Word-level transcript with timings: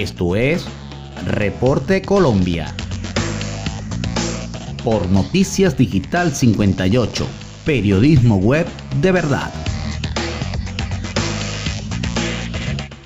Esto 0.00 0.34
es 0.34 0.64
Reporte 1.26 2.00
Colombia. 2.00 2.74
Por 4.82 5.06
Noticias 5.10 5.76
Digital 5.76 6.32
58, 6.32 7.26
periodismo 7.66 8.38
web 8.38 8.66
de 9.02 9.12
verdad. 9.12 9.52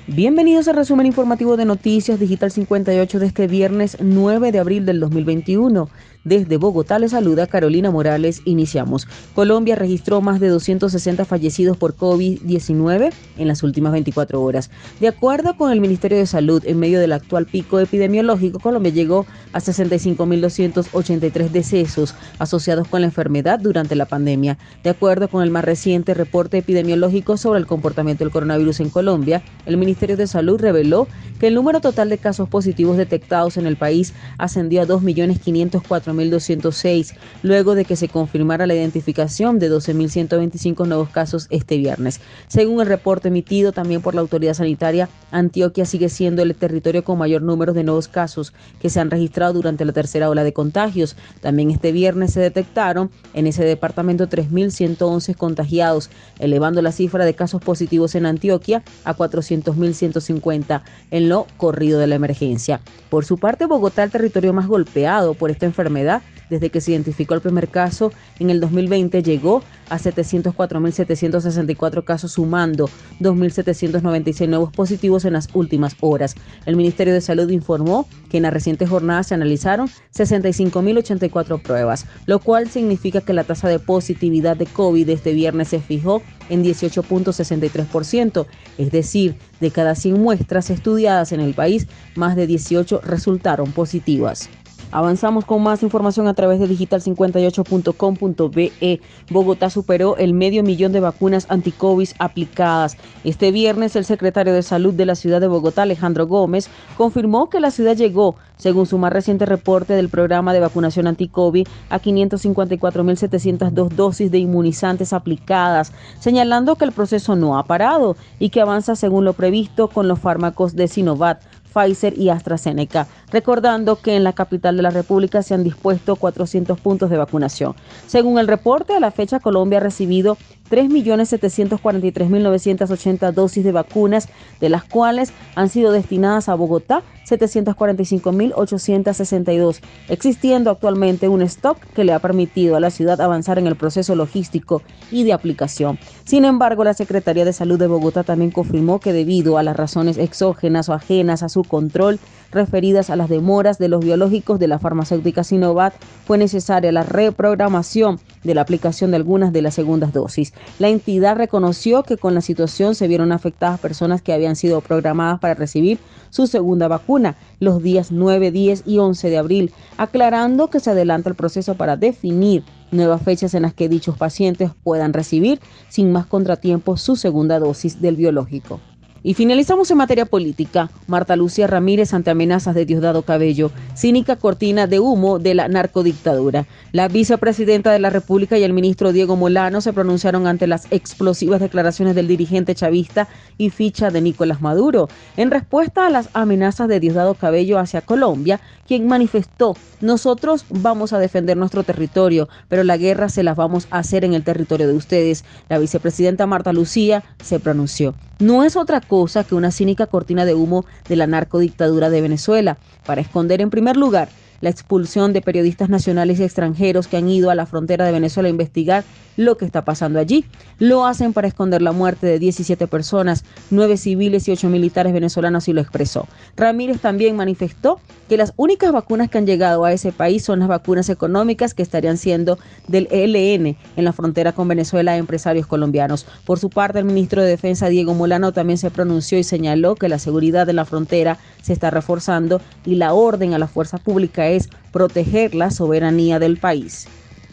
Bienvenidos 0.07 0.69
al 0.69 0.77
resumen 0.77 1.05
informativo 1.05 1.57
de 1.57 1.65
Noticias 1.65 2.17
Digital 2.17 2.49
58 2.49 3.19
de 3.19 3.25
este 3.25 3.47
viernes 3.47 3.97
9 3.99 4.53
de 4.53 4.59
abril 4.59 4.85
del 4.85 5.01
2021. 5.01 5.89
Desde 6.25 6.57
Bogotá 6.57 6.97
le 6.97 7.07
saluda 7.07 7.45
Carolina 7.45 7.91
Morales. 7.91 8.41
Iniciamos. 8.45 9.07
Colombia 9.35 9.75
registró 9.75 10.21
más 10.21 10.39
de 10.39 10.47
260 10.47 11.23
fallecidos 11.23 11.77
por 11.77 11.95
COVID-19 11.95 13.13
en 13.37 13.47
las 13.47 13.61
últimas 13.61 13.91
24 13.91 14.41
horas. 14.41 14.71
De 14.99 15.07
acuerdo 15.07 15.55
con 15.55 15.71
el 15.71 15.79
Ministerio 15.79 16.17
de 16.17 16.25
Salud, 16.25 16.63
en 16.65 16.79
medio 16.79 16.99
del 16.99 17.11
actual 17.11 17.45
pico 17.45 17.79
epidemiológico, 17.79 18.59
Colombia 18.59 18.91
llegó 18.91 19.27
a 19.53 19.59
65.283 19.59 21.51
decesos 21.51 22.15
asociados 22.39 22.87
con 22.87 23.01
la 23.01 23.07
enfermedad 23.07 23.59
durante 23.59 23.93
la 23.93 24.07
pandemia. 24.07 24.57
De 24.83 24.89
acuerdo 24.89 25.27
con 25.27 25.43
el 25.43 25.51
más 25.51 25.63
reciente 25.63 26.15
reporte 26.15 26.57
epidemiológico 26.57 27.37
sobre 27.37 27.59
el 27.59 27.67
comportamiento 27.67 28.23
del 28.23 28.33
coronavirus 28.33 28.79
en 28.79 28.89
Colombia, 28.89 29.43
el 29.67 29.77
Ministerio 29.77 30.17
de 30.17 30.25
Salud 30.25 30.59
reveló 30.59 31.07
que 31.39 31.47
el 31.47 31.53
número 31.53 31.81
total 31.81 32.09
de 32.09 32.17
casos 32.17 32.49
positivos 32.49 32.97
detectados 32.97 33.57
en 33.57 33.67
el 33.67 33.77
país 33.77 34.15
ascendió 34.39 34.81
a 34.81 34.87
2.504.000 34.87 36.14
1206, 36.15 37.13
luego 37.43 37.75
de 37.75 37.85
que 37.85 37.95
se 37.95 38.09
confirmara 38.09 38.67
la 38.67 38.75
identificación 38.75 39.59
de 39.59 39.71
12.125 39.71 40.87
nuevos 40.87 41.09
casos 41.09 41.47
este 41.49 41.77
viernes. 41.77 42.21
Según 42.47 42.81
el 42.81 42.87
reporte 42.87 43.27
emitido 43.27 43.71
también 43.71 44.01
por 44.01 44.15
la 44.15 44.21
autoridad 44.21 44.53
sanitaria, 44.53 45.09
Antioquia 45.31 45.85
sigue 45.85 46.09
siendo 46.09 46.41
el 46.41 46.55
territorio 46.55 47.03
con 47.03 47.17
mayor 47.17 47.41
número 47.41 47.73
de 47.73 47.83
nuevos 47.83 48.07
casos 48.07 48.53
que 48.81 48.89
se 48.89 48.99
han 48.99 49.11
registrado 49.11 49.53
durante 49.53 49.85
la 49.85 49.93
tercera 49.93 50.29
ola 50.29 50.43
de 50.43 50.53
contagios. 50.53 51.15
También 51.41 51.71
este 51.71 51.91
viernes 51.91 52.33
se 52.33 52.39
detectaron 52.39 53.11
en 53.33 53.47
ese 53.47 53.63
departamento 53.63 54.27
3.111 54.27 55.35
contagiados, 55.35 56.09
elevando 56.39 56.81
la 56.81 56.91
cifra 56.91 57.25
de 57.25 57.33
casos 57.33 57.61
positivos 57.61 58.15
en 58.15 58.25
Antioquia 58.25 58.83
a 59.03 59.15
400.150 59.15 60.81
en 61.11 61.29
lo 61.29 61.47
corrido 61.57 61.99
de 61.99 62.07
la 62.07 62.15
emergencia. 62.15 62.81
Por 63.09 63.25
su 63.25 63.37
parte, 63.37 63.65
Bogotá, 63.65 64.03
el 64.03 64.11
territorio 64.11 64.53
más 64.53 64.67
golpeado 64.67 65.33
por 65.33 65.51
esta 65.51 65.65
enfermedad, 65.65 66.04
desde 66.49 66.69
que 66.69 66.81
se 66.81 66.91
identificó 66.91 67.33
el 67.33 67.41
primer 67.41 67.69
caso 67.69 68.11
en 68.39 68.49
el 68.49 68.59
2020 68.59 69.23
llegó 69.23 69.63
a 69.89 69.97
704.764 69.97 72.03
casos, 72.03 72.33
sumando 72.33 72.89
2.796 73.19 74.47
nuevos 74.47 74.71
positivos 74.71 75.25
en 75.25 75.33
las 75.33 75.49
últimas 75.53 75.95
horas. 76.01 76.35
El 76.65 76.75
Ministerio 76.75 77.13
de 77.13 77.21
Salud 77.21 77.49
informó 77.49 78.07
que 78.29 78.37
en 78.37 78.43
la 78.43 78.51
reciente 78.51 78.87
jornada 78.87 79.23
se 79.23 79.35
analizaron 79.35 79.89
65.084 80.15 81.61
pruebas, 81.61 82.05
lo 82.25 82.39
cual 82.39 82.69
significa 82.69 83.21
que 83.21 83.33
la 83.33 83.43
tasa 83.43 83.67
de 83.67 83.79
positividad 83.79 84.57
de 84.57 84.65
COVID 84.65 85.09
este 85.09 85.33
viernes 85.33 85.67
se 85.69 85.79
fijó 85.79 86.21
en 86.49 86.63
18.63%, 86.63 88.45
es 88.77 88.91
decir, 88.91 89.35
de 89.59 89.71
cada 89.71 89.95
100 89.95 90.21
muestras 90.21 90.69
estudiadas 90.69 91.31
en 91.31 91.39
el 91.39 91.53
país, 91.53 91.87
más 92.15 92.35
de 92.35 92.47
18 92.47 93.01
resultaron 93.03 93.71
positivas. 93.71 94.49
Avanzamos 94.91 95.45
con 95.45 95.61
más 95.61 95.83
información 95.83 96.27
a 96.27 96.33
través 96.33 96.59
de 96.59 96.67
digital58.com.be. 96.69 99.01
Bogotá 99.29 99.69
superó 99.69 100.17
el 100.17 100.33
medio 100.33 100.63
millón 100.63 100.91
de 100.91 100.99
vacunas 100.99 101.45
anti-COVID 101.49 102.09
aplicadas. 102.19 102.97
Este 103.23 103.51
viernes, 103.51 103.95
el 103.95 104.05
secretario 104.05 104.53
de 104.53 104.63
Salud 104.63 104.93
de 104.93 105.05
la 105.05 105.15
ciudad 105.15 105.39
de 105.41 105.47
Bogotá, 105.47 105.83
Alejandro 105.83 106.27
Gómez, 106.27 106.69
confirmó 106.97 107.49
que 107.49 107.59
la 107.59 107.71
ciudad 107.71 107.95
llegó, 107.95 108.35
según 108.57 108.85
su 108.85 108.97
más 108.97 109.11
reciente 109.11 109.45
reporte 109.45 109.93
del 109.93 110.07
programa 110.09 110.53
de 110.53 110.61
vacunación 110.61 111.07
anti-COVID, 111.07 111.67
a 111.89 111.99
554.702 111.99 113.89
dosis 113.89 114.31
de 114.31 114.39
inmunizantes 114.39 115.13
aplicadas, 115.13 115.91
señalando 116.19 116.75
que 116.75 116.85
el 116.85 116.91
proceso 116.91 117.35
no 117.35 117.57
ha 117.57 117.63
parado 117.63 118.15
y 118.39 118.49
que 118.49 118.61
avanza 118.61 118.95
según 118.95 119.25
lo 119.25 119.33
previsto 119.33 119.87
con 119.87 120.07
los 120.07 120.19
fármacos 120.19 120.75
de 120.75 120.87
Sinovac 120.87 121.39
Pfizer 121.75 122.17
y 122.17 122.29
AstraZeneca, 122.29 123.07
recordando 123.35 123.97
que 123.97 124.15
en 124.15 124.23
la 124.23 124.31
capital 124.31 124.77
de 124.77 124.83
la 124.83 124.91
República 124.91 125.43
se 125.43 125.53
han 125.53 125.65
dispuesto 125.65 126.15
400 126.15 126.79
puntos 126.79 127.09
de 127.09 127.17
vacunación. 127.17 127.75
Según 128.07 128.39
el 128.39 128.47
reporte, 128.47 128.93
a 128.93 129.01
la 129.01 129.11
fecha 129.11 129.41
Colombia 129.41 129.79
ha 129.79 129.81
recibido 129.81 130.37
3.743.980 130.69 133.33
dosis 133.33 133.65
de 133.65 133.73
vacunas, 133.73 134.29
de 134.61 134.69
las 134.69 134.85
cuales 134.85 135.33
han 135.55 135.67
sido 135.67 135.91
destinadas 135.91 136.47
a 136.47 136.55
Bogotá 136.55 137.03
745.862, 137.25 139.81
existiendo 140.09 140.69
actualmente 140.69 141.27
un 141.27 141.41
stock 141.41 141.79
que 141.93 142.03
le 142.03 142.13
ha 142.13 142.19
permitido 142.19 142.75
a 142.75 142.79
la 142.79 142.91
ciudad 142.91 143.19
avanzar 143.19 143.57
en 143.59 143.67
el 143.67 143.75
proceso 143.75 144.15
logístico 144.15 144.81
y 145.11 145.23
de 145.23 145.33
aplicación. 145.33 145.99
Sin 146.23 146.45
embargo, 146.45 146.83
la 146.83 146.93
Secretaría 146.93 147.45
de 147.45 147.53
Salud 147.53 147.79
de 147.79 147.87
Bogotá 147.87 148.23
también 148.23 148.51
confirmó 148.51 148.99
que 148.99 149.11
debido 149.11 149.57
a 149.57 149.63
las 149.63 149.75
razones 149.75 150.17
exógenas 150.17 150.87
o 150.89 150.93
ajenas 150.93 151.41
a 151.43 151.49
su 151.49 151.63
control 151.63 152.19
referidas 152.51 153.09
a 153.09 153.15
las 153.15 153.24
demoras 153.29 153.77
de 153.77 153.87
los 153.87 154.03
biológicos 154.03 154.59
de 154.59 154.67
la 154.67 154.79
farmacéutica 154.79 155.43
Sinovac, 155.43 155.93
fue 156.25 156.37
necesaria 156.37 156.91
la 156.91 157.03
reprogramación 157.03 158.19
de 158.43 158.55
la 158.55 158.61
aplicación 158.61 159.11
de 159.11 159.17
algunas 159.17 159.53
de 159.53 159.61
las 159.61 159.73
segundas 159.73 160.13
dosis. 160.13 160.53
La 160.79 160.89
entidad 160.89 161.35
reconoció 161.35 162.03
que 162.03 162.17
con 162.17 162.33
la 162.33 162.41
situación 162.41 162.95
se 162.95 163.07
vieron 163.07 163.31
afectadas 163.31 163.79
personas 163.79 164.21
que 164.21 164.33
habían 164.33 164.55
sido 164.55 164.81
programadas 164.81 165.39
para 165.39 165.53
recibir 165.53 165.99
su 166.29 166.47
segunda 166.47 166.87
vacuna 166.87 167.35
los 167.59 167.81
días 167.81 168.11
9, 168.11 168.51
10 168.51 168.83
y 168.85 168.97
11 168.99 169.29
de 169.29 169.37
abril, 169.37 169.71
aclarando 169.97 170.69
que 170.69 170.79
se 170.79 170.91
adelanta 170.91 171.29
el 171.29 171.35
proceso 171.35 171.75
para 171.75 171.97
definir 171.97 172.63
nuevas 172.91 173.21
fechas 173.21 173.53
en 173.53 173.63
las 173.63 173.73
que 173.73 173.89
dichos 173.89 174.17
pacientes 174.17 174.71
puedan 174.83 175.13
recibir 175.13 175.59
sin 175.89 176.11
más 176.11 176.25
contratiempos 176.25 177.01
su 177.01 177.15
segunda 177.15 177.59
dosis 177.59 178.01
del 178.01 178.15
biológico. 178.15 178.79
Y 179.27 179.33
finalizamos 179.33 179.89
en 179.89 179.97
materia 179.97 180.27
política. 180.27 180.91
Marta 181.07 181.35
Lucía 181.35 181.65
Ramírez 181.65 182.13
ante 182.13 182.29
amenazas 182.29 182.75
de 182.75 182.85
Diosdado 182.85 183.23
Cabello, 183.23 183.71
cínica 183.95 184.35
cortina 184.35 184.85
de 184.85 184.99
humo 184.99 185.39
de 185.39 185.55
la 185.55 185.67
narcodictadura. 185.67 186.67
La 186.91 187.07
vicepresidenta 187.07 187.91
de 187.91 187.97
la 187.97 188.11
República 188.11 188.55
y 188.59 188.63
el 188.63 188.73
ministro 188.73 189.13
Diego 189.13 189.35
Molano 189.35 189.81
se 189.81 189.93
pronunciaron 189.93 190.45
ante 190.45 190.67
las 190.67 190.85
explosivas 190.91 191.59
declaraciones 191.59 192.13
del 192.13 192.27
dirigente 192.27 192.75
chavista 192.75 193.27
y 193.57 193.71
ficha 193.71 194.11
de 194.11 194.21
Nicolás 194.21 194.61
Maduro, 194.61 195.09
en 195.37 195.49
respuesta 195.49 196.05
a 196.05 196.11
las 196.11 196.29
amenazas 196.33 196.87
de 196.87 196.99
Diosdado 196.99 197.33
Cabello 197.33 197.79
hacia 197.79 198.01
Colombia, 198.01 198.61
quien 198.87 199.07
manifestó, 199.07 199.75
nosotros 200.01 200.65
vamos 200.69 201.13
a 201.13 201.17
defender 201.17 201.57
nuestro 201.57 201.81
territorio, 201.81 202.47
pero 202.69 202.83
la 202.83 202.97
guerra 202.97 203.29
se 203.29 203.41
la 203.41 203.55
vamos 203.55 203.87
a 203.89 203.97
hacer 203.97 204.23
en 204.23 204.35
el 204.35 204.43
territorio 204.43 204.87
de 204.87 204.93
ustedes. 204.93 205.43
La 205.67 205.79
vicepresidenta 205.79 206.45
Marta 206.45 206.71
Lucía 206.73 207.23
se 207.41 207.59
pronunció 207.59 208.13
no 208.39 208.63
es 208.63 208.75
otra 208.75 208.99
cosa 208.99 209.14
que 209.47 209.55
una 209.55 209.71
cínica 209.71 210.07
cortina 210.07 210.45
de 210.45 210.53
humo 210.53 210.85
de 211.07 211.15
la 211.15 211.27
narcodictadura 211.27 212.09
de 212.09 212.21
Venezuela, 212.21 212.77
para 213.05 213.21
esconder 213.21 213.61
en 213.61 213.69
primer 213.69 213.97
lugar 213.97 214.29
la 214.65 214.71
expulsión 214.71 215.31
de 215.31 215.43
periodistas 215.43 215.89
nacionales 215.89 216.39
y 216.39 216.43
extranjeros 216.43 217.07
que 217.07 217.17
han 217.17 217.29
ido 217.29 217.51
a 217.51 217.55
la 217.55 217.67
frontera 217.67 218.03
de 218.03 218.11
Venezuela 218.11 218.47
a 218.47 218.49
investigar 218.49 219.03
lo 219.37 219.57
que 219.57 219.65
está 219.65 219.85
pasando 219.85 220.17
allí. 220.17 220.43
Lo 220.79 221.05
hacen 221.05 221.33
para 221.33 221.47
esconder 221.47 221.83
la 221.83 221.91
muerte 221.91 222.25
de 222.25 222.39
17 222.39 222.87
personas, 222.87 223.43
9 223.69 223.97
civiles 223.97 224.47
y 224.47 224.51
8 224.51 224.67
militares 224.69 225.13
venezolanos 225.13 225.67
y 225.67 225.73
lo 225.73 225.81
expresó. 225.81 226.27
Ramírez 226.57 226.99
también 226.99 227.35
manifestó 227.35 227.99
que 228.27 228.37
las 228.37 228.53
únicas 228.55 228.91
vacunas 228.91 229.29
que 229.29 229.37
han 229.37 229.45
llegado 229.45 229.85
a 229.85 229.93
ese 229.93 230.11
país 230.11 230.43
son 230.43 230.59
las 230.59 230.67
vacunas 230.67 231.09
económicas 231.09 231.75
que 231.75 231.83
estarían 231.83 232.17
siendo 232.17 232.57
del 232.87 233.07
ELN 233.11 233.77
en 233.95 234.03
la 234.03 234.13
frontera 234.13 234.53
con 234.53 234.67
Venezuela 234.67 235.11
a 235.11 235.17
empresarios 235.17 235.67
colombianos. 235.67 236.25
Por 236.43 236.57
su 236.57 236.71
parte, 236.71 236.97
el 236.97 237.05
ministro 237.05 237.43
de 237.43 237.49
Defensa 237.49 237.87
Diego 237.87 238.15
Molano 238.15 238.51
también 238.51 238.79
se 238.79 238.89
pronunció 238.89 239.37
y 239.37 239.43
señaló 239.43 239.93
que 239.93 240.09
la 240.09 240.17
seguridad 240.17 240.65
de 240.65 240.73
la 240.73 240.85
frontera 240.85 241.37
se 241.61 241.73
está 241.73 241.91
reforzando 241.91 242.61
y 242.83 242.95
la 242.95 243.13
orden 243.13 243.53
a 243.53 243.59
la 243.59 243.67
fuerza 243.67 243.99
pública 243.99 244.47
es 244.47 244.54
proteger 244.91 245.55
la 245.55 245.71
soberanía 245.71 246.39
del 246.39 246.57
país. 246.57 247.07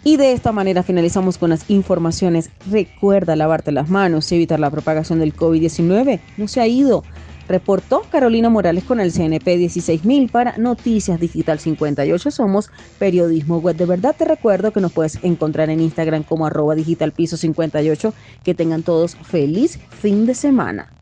Y 0.04 0.16
de 0.16 0.32
esta 0.32 0.50
manera 0.50 0.82
finalizamos 0.82 1.38
con 1.38 1.50
las 1.50 1.70
informaciones. 1.70 2.50
Recuerda 2.70 3.36
lavarte 3.36 3.70
las 3.70 3.88
manos 3.88 4.30
y 4.32 4.34
evitar 4.34 4.58
la 4.58 4.70
propagación 4.70 5.20
del 5.20 5.34
COVID-19. 5.34 6.20
No 6.36 6.48
se 6.48 6.60
ha 6.60 6.66
ido. 6.66 7.04
Reportó 7.48 8.02
Carolina 8.10 8.48
Morales 8.48 8.84
con 8.84 8.98
el 9.00 9.12
CNP 9.12 9.58
16000 9.58 10.30
para 10.30 10.56
Noticias 10.58 11.20
Digital 11.20 11.58
58. 11.58 12.30
Somos 12.30 12.70
periodismo 12.98 13.58
web 13.58 13.76
de 13.76 13.86
verdad. 13.86 14.14
Te 14.16 14.24
recuerdo 14.24 14.72
que 14.72 14.80
nos 14.80 14.92
puedes 14.92 15.18
encontrar 15.22 15.70
en 15.70 15.80
Instagram 15.80 16.22
como 16.22 16.46
arroba 16.46 16.74
digital 16.74 17.12
piso 17.12 17.36
58. 17.36 18.14
Que 18.44 18.54
tengan 18.54 18.82
todos 18.82 19.16
feliz 19.16 19.78
fin 19.90 20.26
de 20.26 20.34
semana. 20.34 21.01